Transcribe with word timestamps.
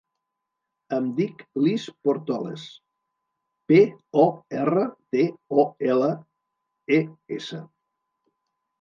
Em 0.95 1.09
dic 1.19 1.43
Lis 1.65 1.85
Portoles: 2.07 2.65
pe, 3.73 3.79
o, 4.25 4.27
erra, 4.65 4.89
te, 5.15 5.29
o, 5.67 5.71
ela, 5.95 6.13
e, 7.01 7.03
essa. 7.43 7.65